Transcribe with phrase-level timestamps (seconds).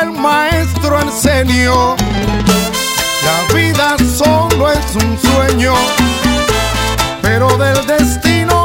[0.00, 1.96] el maestro Arsenio,
[3.24, 5.74] la vida solo es un sueño,
[7.20, 8.61] pero del destino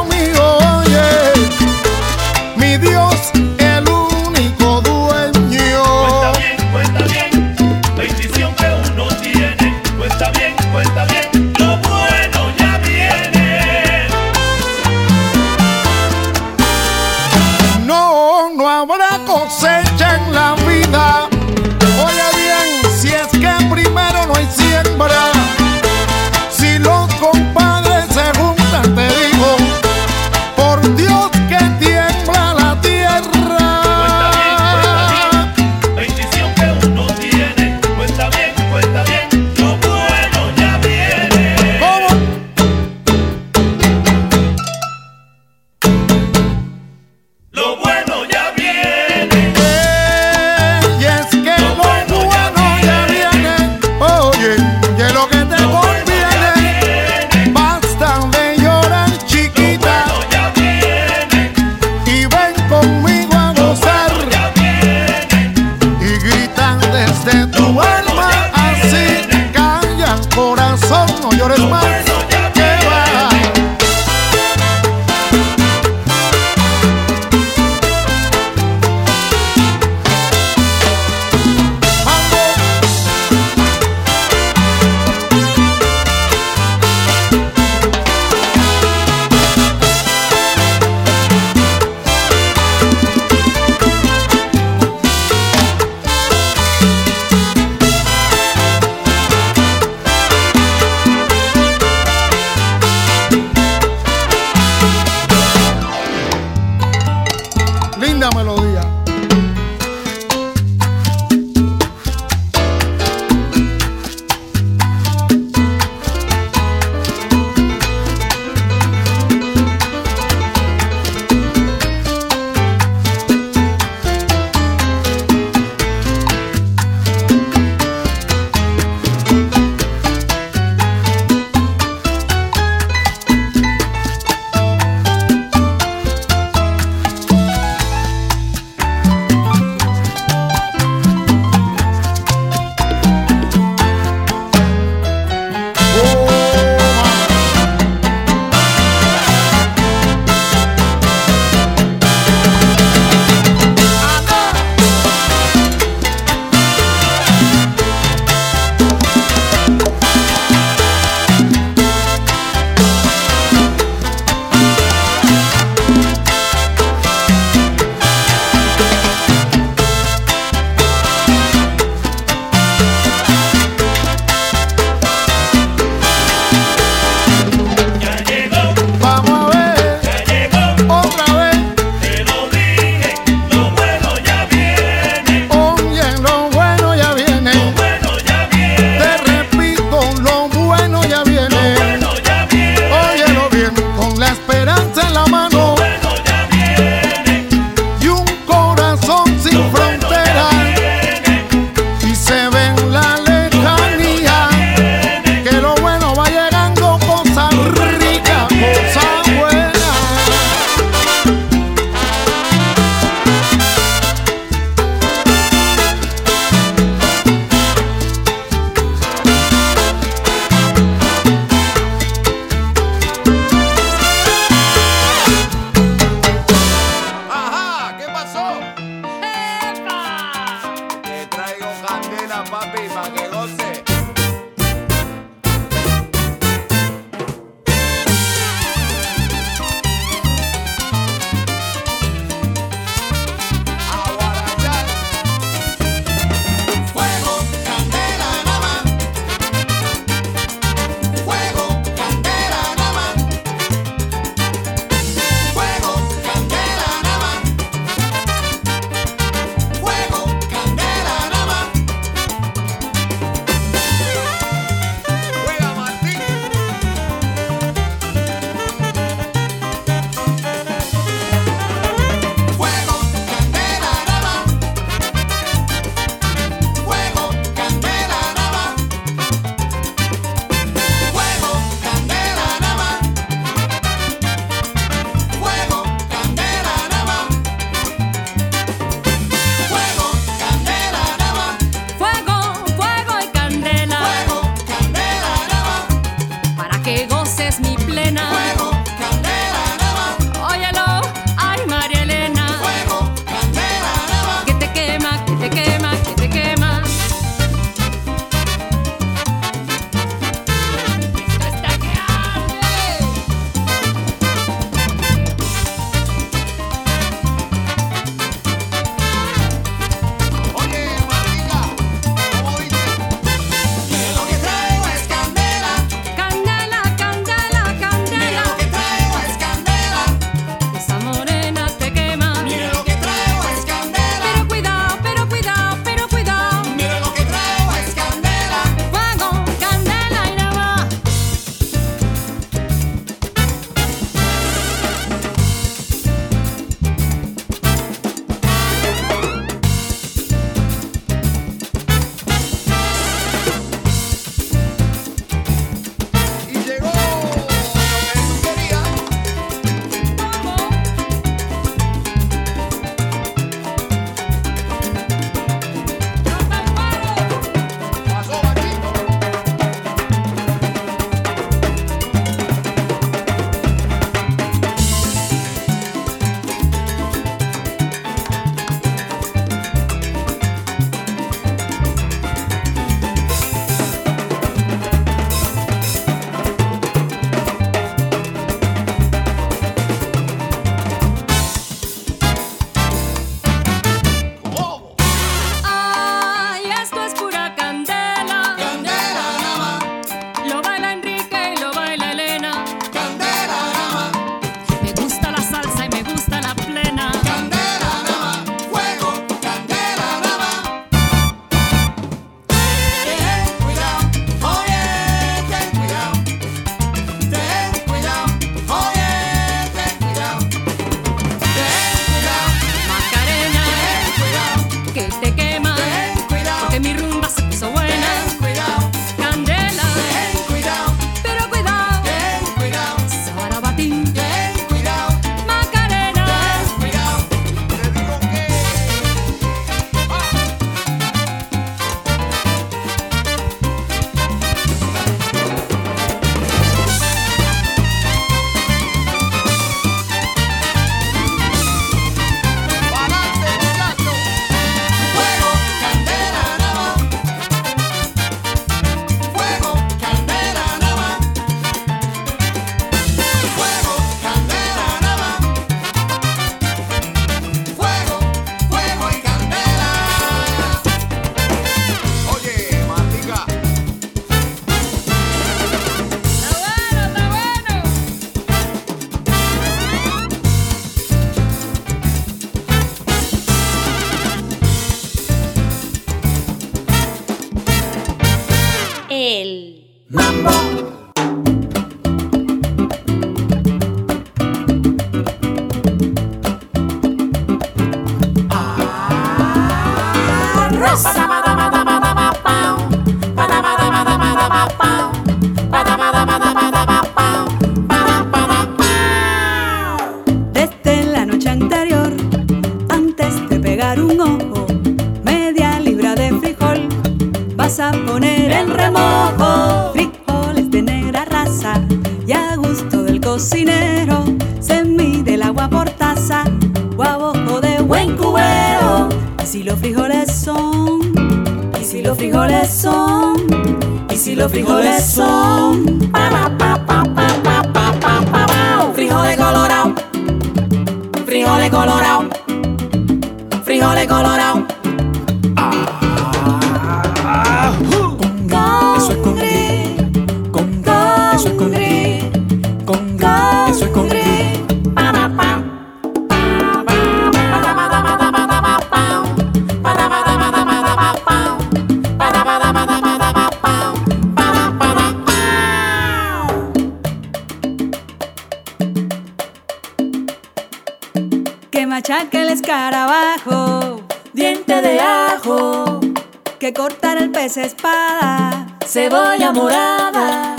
[578.86, 580.56] cebolla morada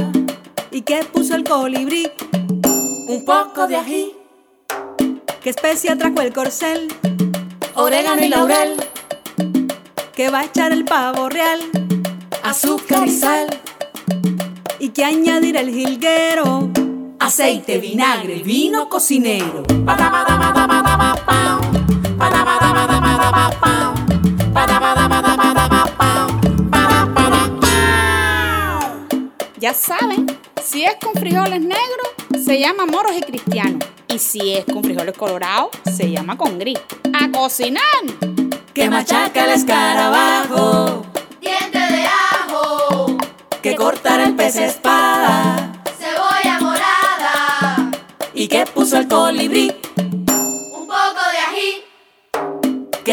[0.69, 2.07] y que puso el colibrí,
[3.07, 4.13] un poco de ají,
[5.41, 6.87] que especia trajo el corcel,
[7.73, 8.75] orégano y laurel,
[10.13, 11.61] que va a echar el pavo real,
[12.43, 13.47] azúcar y sal,
[14.77, 16.69] y que añadir el jilguero,
[17.19, 19.63] aceite, vinagre, vino cocinero.
[29.57, 30.25] Ya saben,
[30.63, 32.09] si es con frijoles negros,
[32.43, 33.83] se llama moros y cristianos.
[34.07, 36.79] Y si es con frijoles colorados, se llama con gris.
[37.13, 37.83] ¡A cocinar!
[38.73, 41.05] Que machaca el escarabajo,
[41.41, 43.17] diente de ajo,
[43.61, 47.91] que cortar el pez espada cebolla morada,
[48.33, 49.73] y que puso el colibrí,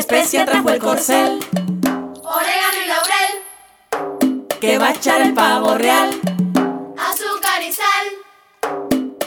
[0.06, 1.40] especia trajo el corcel,
[2.22, 3.42] orégano y laurel,
[4.60, 6.10] que va a echar el pavo real
[6.96, 8.06] azúcar y sal,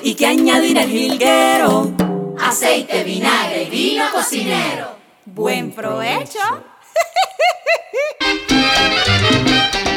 [0.01, 1.91] y que añadir el jilguero.
[2.39, 4.95] aceite, vinagre y vino cocinero.
[5.25, 6.39] ¡Buen provecho!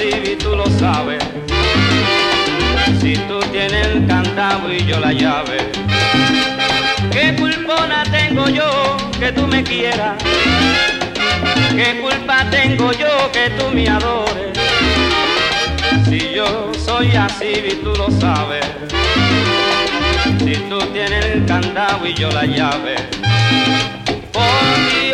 [0.00, 1.22] y tú lo sabes.
[3.00, 5.70] Si tú tienes el candado y yo la llave.
[7.10, 10.14] ¿Qué culpona tengo yo que tú me quieras?
[11.76, 14.58] ¿Qué culpa tengo yo que tú me adores?
[16.08, 18.64] Si yo soy así y tú lo sabes.
[20.38, 22.96] Si tú tienes el candado y yo la llave.
[24.32, 25.11] Por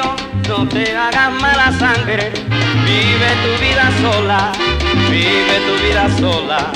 [0.48, 2.32] no te hagas mala sangre.
[2.86, 4.52] Vive tu vida sola.
[5.10, 6.72] Vive tu vida sola.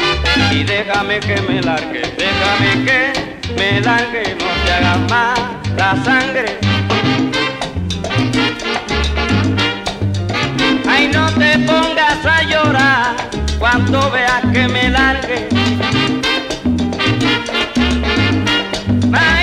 [0.51, 2.03] Y déjame que me largue.
[2.19, 3.13] Déjame que
[3.59, 4.37] me largue.
[4.39, 6.59] No te hagas mala sangre.
[10.89, 13.17] Ay, no te pongas a llorar
[13.59, 15.49] cuando veas que me largue.
[19.09, 19.42] Maína,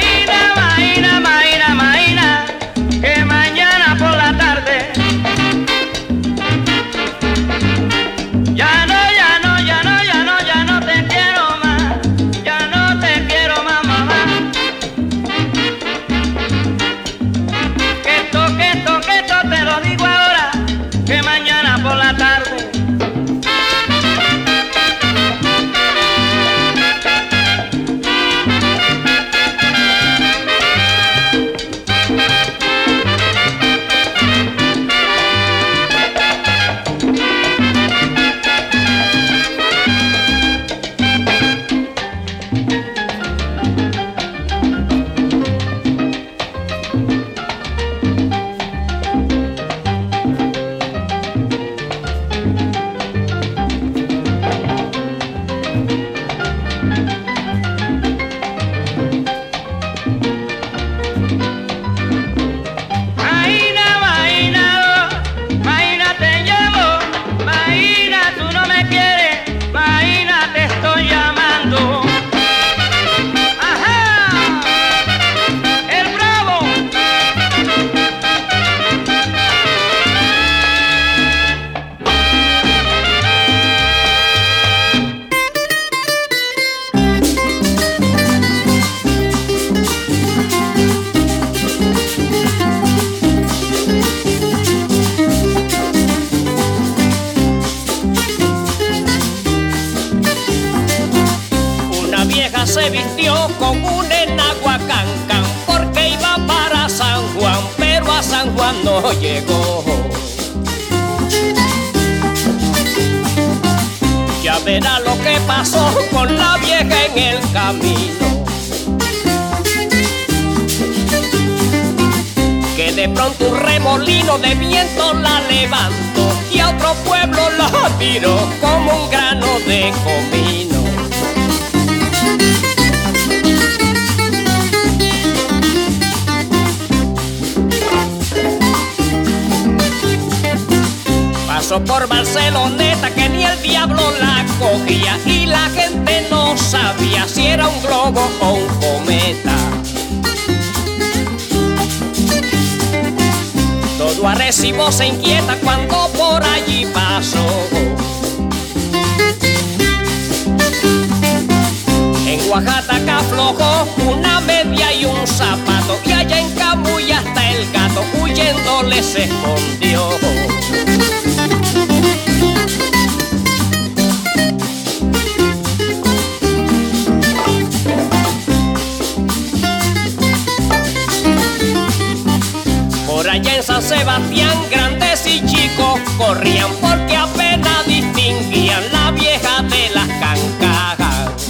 [186.17, 191.47] corrían porque apenas distinguían la vieja de las cancajas.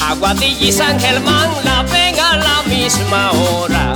[0.00, 3.94] Aguadilla y San Germán la ven a la misma hora.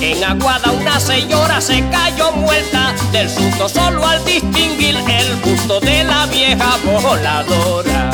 [0.00, 6.04] En Aguada una señora se cayó muerta del susto solo al distinguir el busto de
[6.04, 8.10] la vieja voladora.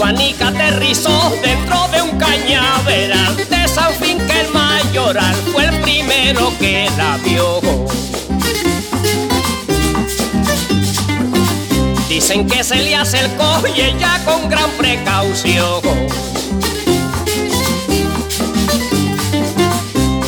[0.00, 6.88] Guanica aterrizó dentro de un cañaveral de San Finca el mayoral fue el primero que
[6.96, 7.60] la vio.
[12.08, 15.82] Dicen que se le acercó y ella con gran precaución.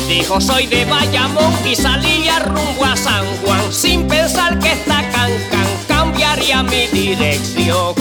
[0.07, 5.67] Dijo soy de Bayamón y salía rumbo a San Juan sin pensar que esta cancan
[5.87, 7.95] cambiaría mi dirección.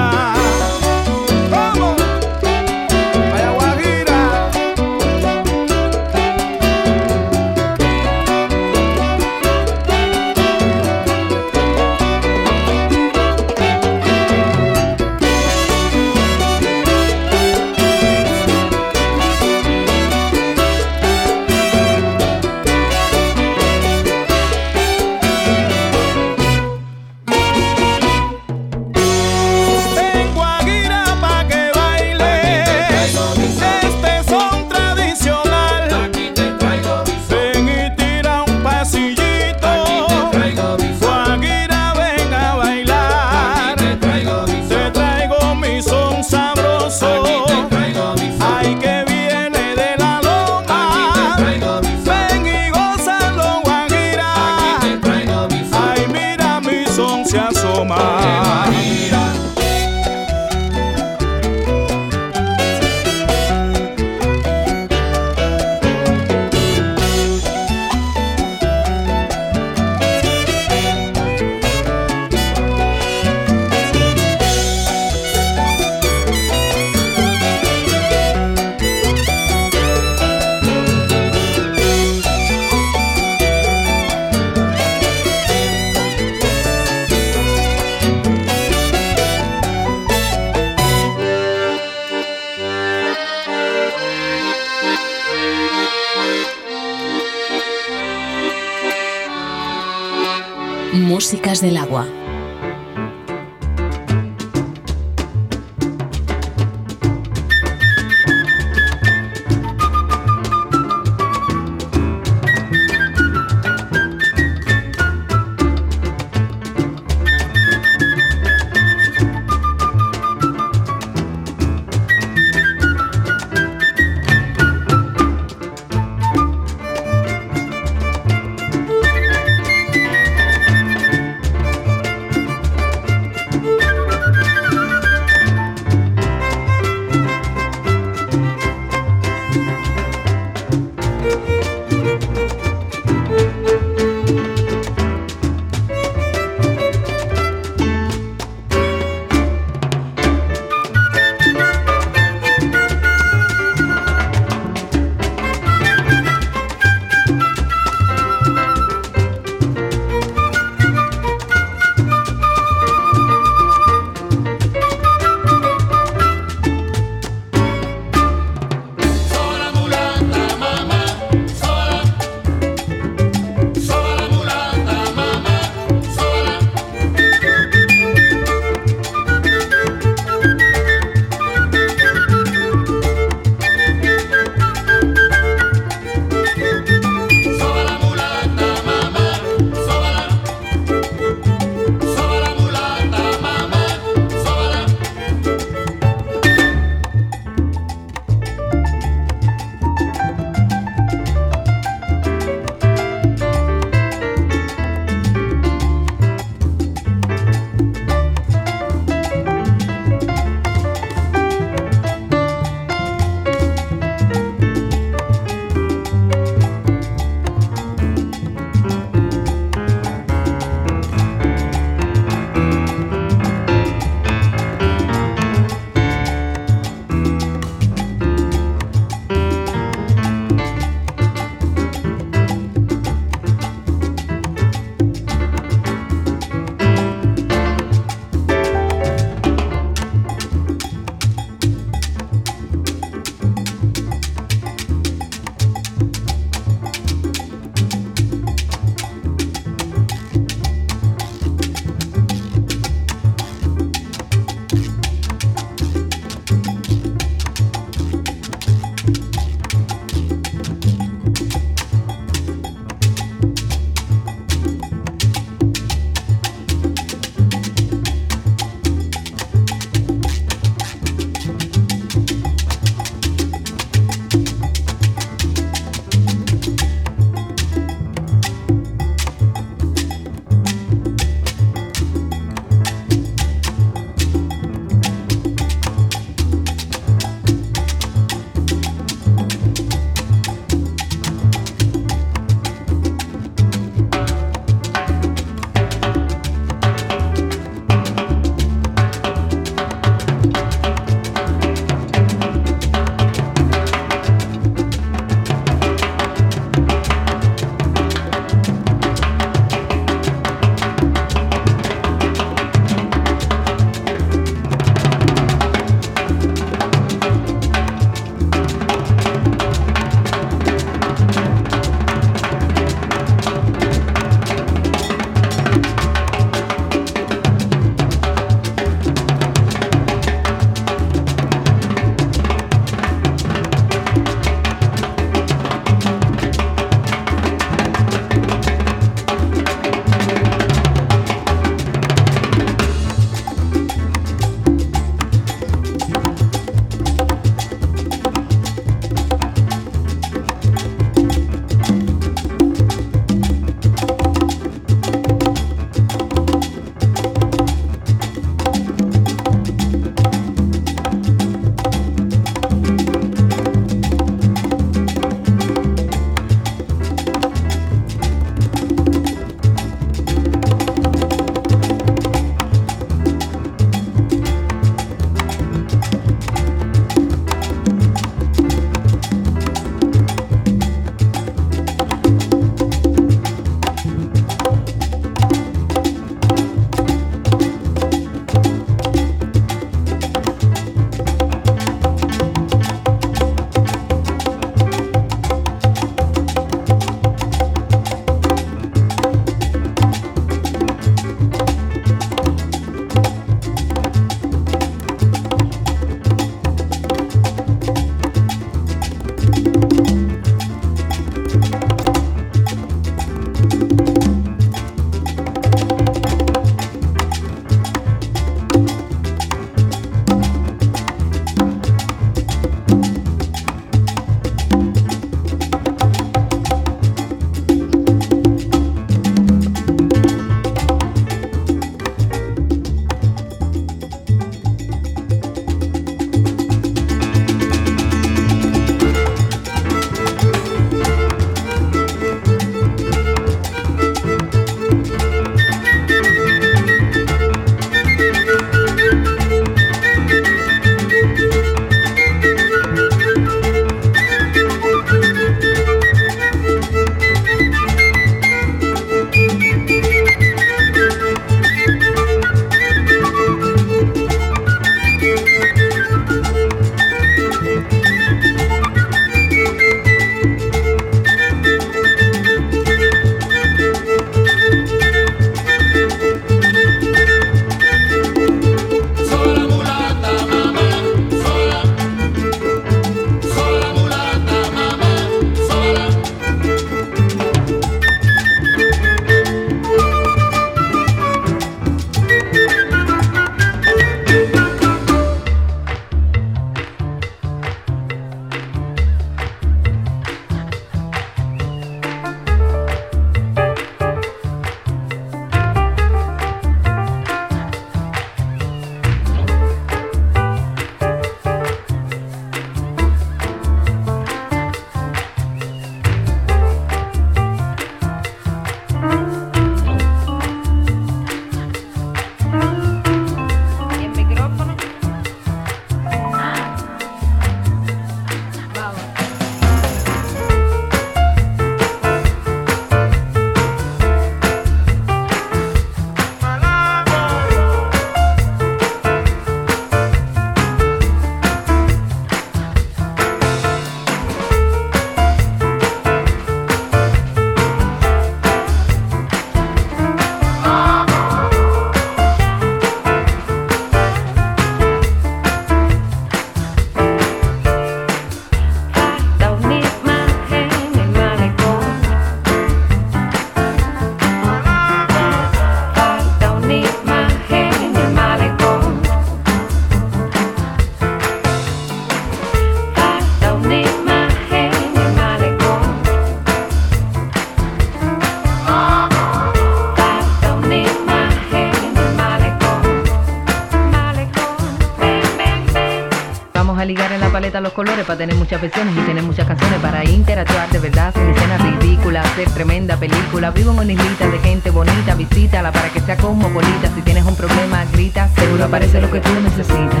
[587.62, 591.28] los colores para tener muchas versiones y tener muchas canciones para interactuar de verdad sin
[591.28, 593.50] escenas ridículas, hacer tremenda película.
[593.50, 596.92] Vivo en una islita de gente bonita, visítala para que sea cosmopolita.
[596.94, 600.00] Si tienes un problema, grita, seguro aparece lo que tú necesitas.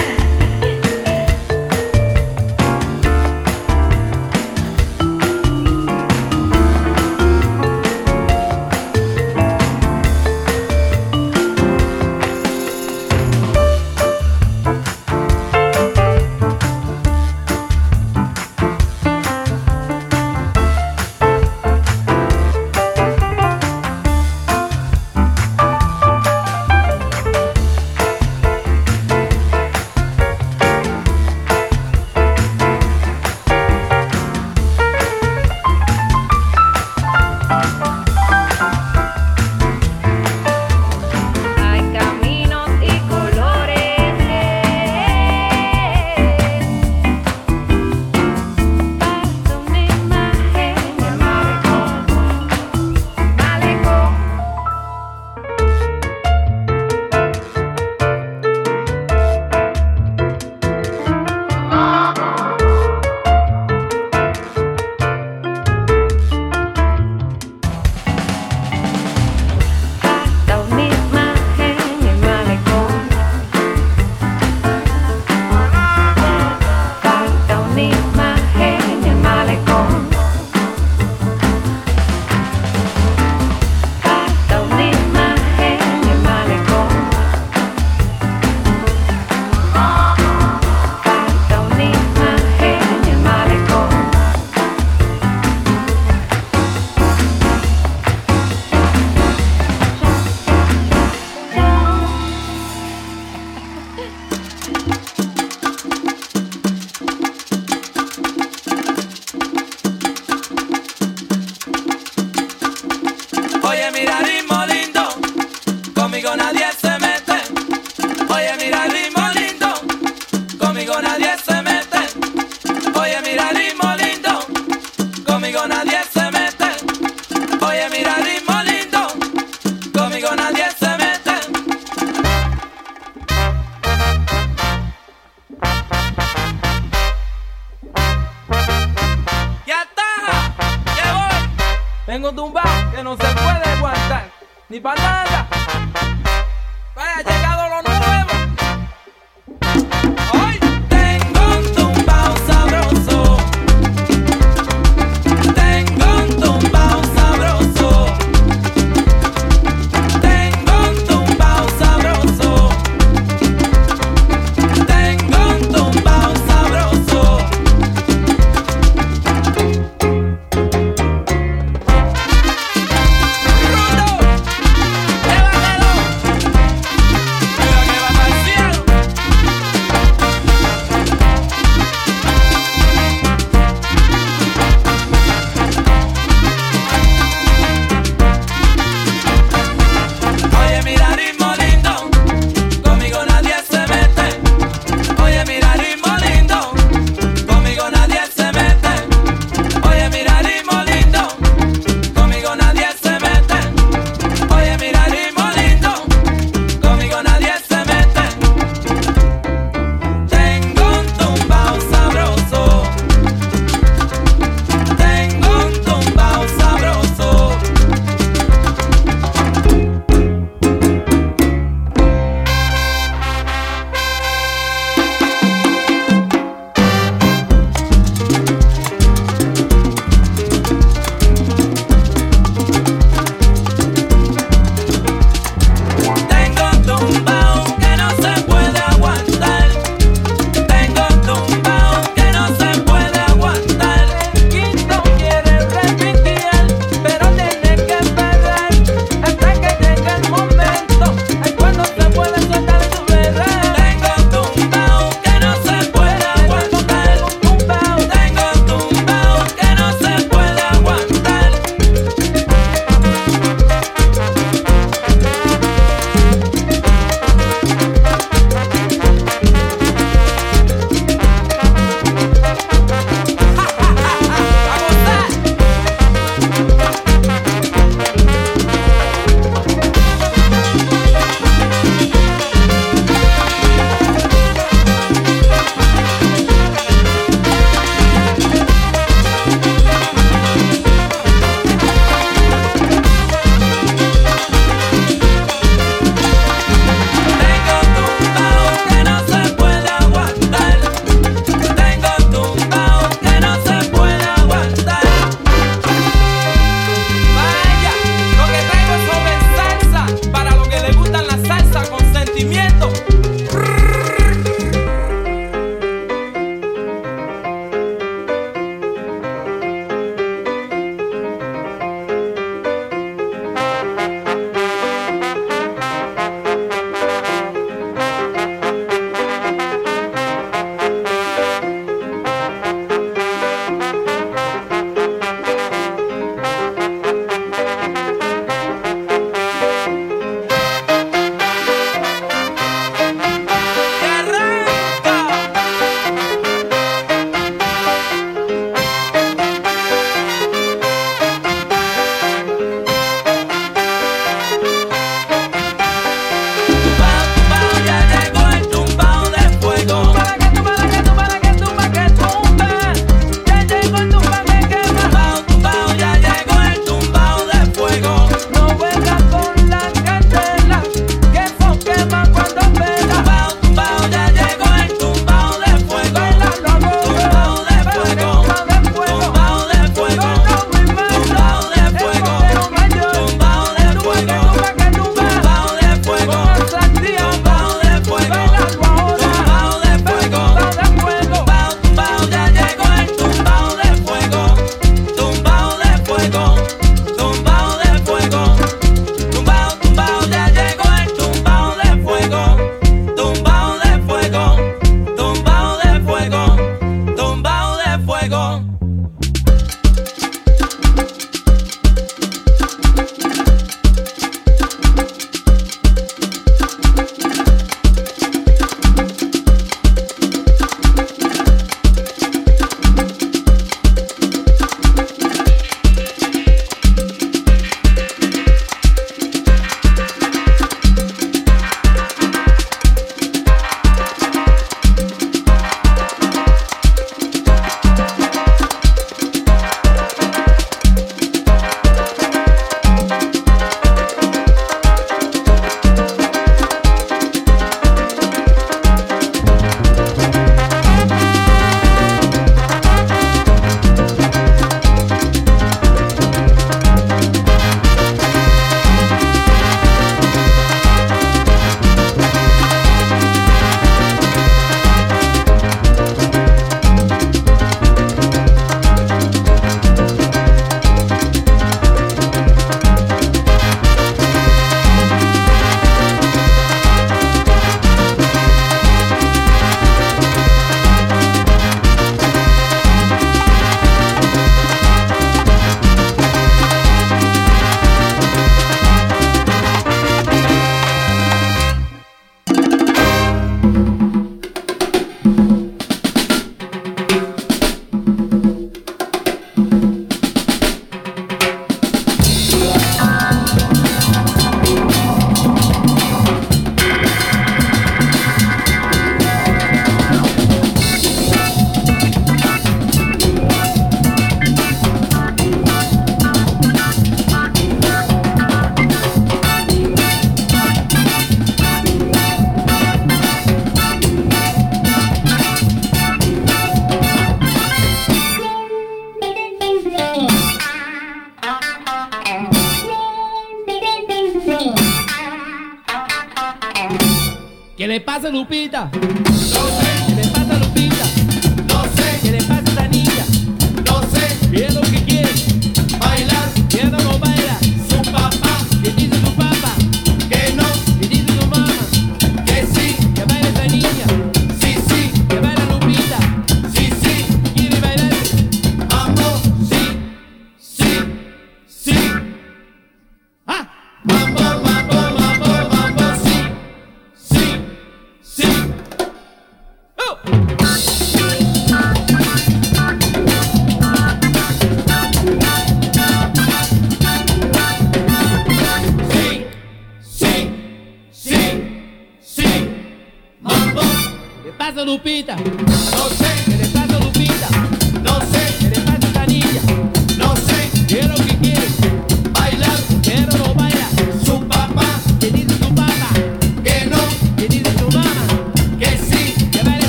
[584.58, 585.36] passa Lupita.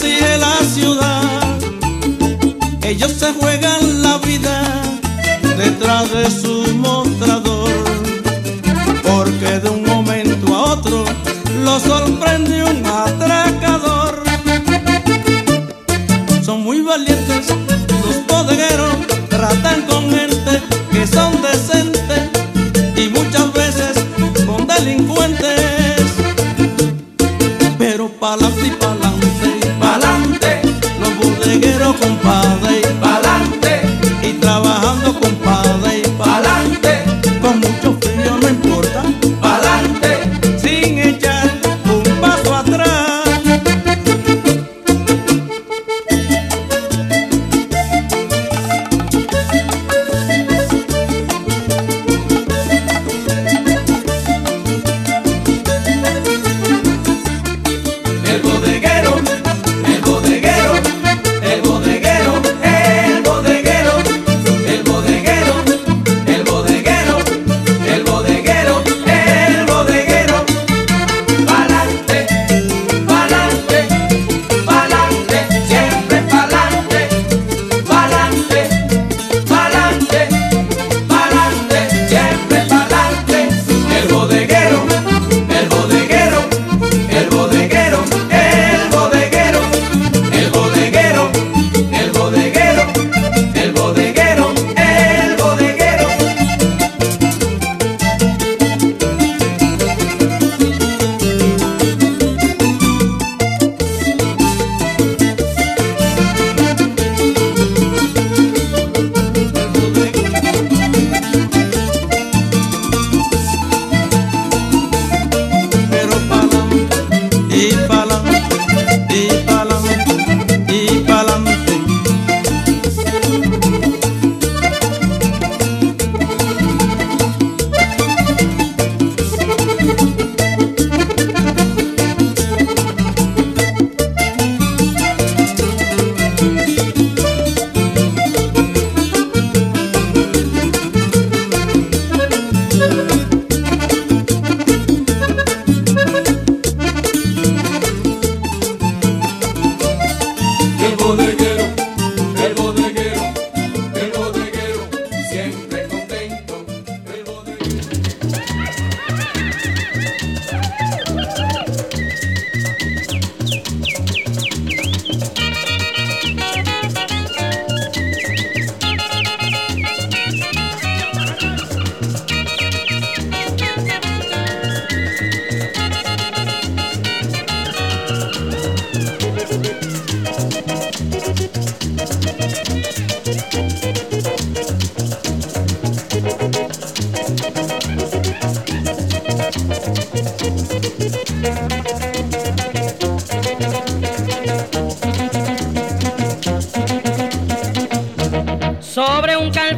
[0.00, 1.58] Exige la ciudad.
[2.82, 3.79] Ellos se juegan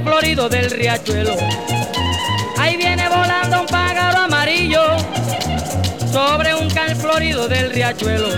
[0.05, 1.37] florido del riachuelo.
[2.59, 4.83] Ahí viene volando un pájaro amarillo
[6.11, 8.29] sobre un cal florido del riachuelo.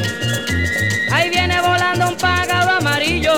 [1.12, 3.34] Ahí viene volando un pájaro amarillo.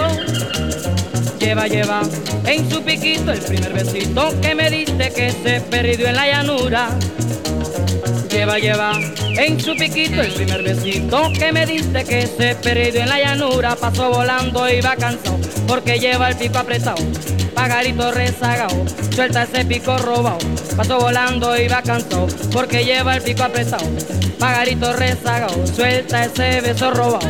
[1.38, 2.02] Lleva, lleva
[2.46, 6.88] en su piquito el primer besito que me diste que se perdió en la llanura.
[8.46, 8.92] Lleva, lleva
[9.42, 13.74] en su el primer besito que me diste que se perdió en la llanura.
[13.74, 15.36] Pasó volando, iba cansado
[15.66, 17.02] porque lleva el pico apretado.
[17.56, 20.38] Pagarito rezagado, suelta ese pico robado.
[20.76, 23.84] Pasó volando, iba cansado porque lleva el pico apretado.
[24.38, 27.28] Pagarito rezagado, suelta ese beso robado.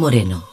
[0.00, 0.49] Moreno.